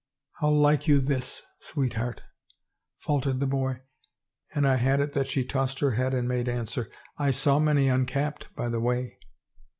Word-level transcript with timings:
"'How 0.39 0.49
like 0.49 0.87
you 0.87 0.99
this, 0.99 1.43
Sweetheart?'" 1.59 2.23
faltered 3.05 3.39
the 3.39 3.45
boy," 3.45 3.81
and 4.55 4.67
I 4.67 4.77
had 4.77 4.99
it 4.99 5.13
that 5.13 5.27
she 5.27 5.45
tossed 5.45 5.77
her 5.79 5.91
head 5.91 6.15
and 6.15 6.27
made 6.27 6.49
answer, 6.49 6.89
* 7.03 7.17
I 7.19 7.29
saw 7.29 7.59
many 7.59 7.87
uncapped 7.87 8.47
by 8.55 8.67
the 8.69 8.79
way.' 8.79 9.19